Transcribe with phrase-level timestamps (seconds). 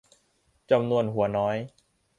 [0.71, 1.55] จำนวนหัวน้อย